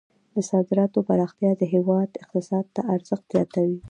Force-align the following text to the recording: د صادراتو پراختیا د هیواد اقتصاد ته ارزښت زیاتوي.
د 0.35 0.37
صادراتو 0.49 1.05
پراختیا 1.07 1.51
د 1.57 1.63
هیواد 1.73 2.09
اقتصاد 2.23 2.65
ته 2.75 2.81
ارزښت 2.95 3.25
زیاتوي. 3.33 3.79